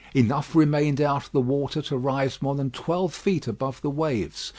Enough 0.15 0.55
remained 0.55 0.99
out 0.99 1.25
of 1.27 1.31
the 1.31 1.39
water 1.39 1.79
to 1.83 1.95
rise 1.95 2.41
more 2.41 2.55
than 2.55 2.71
twelve 2.71 3.13
feet 3.13 3.47
above 3.47 3.83
the 3.83 3.91
waves. 3.91 4.49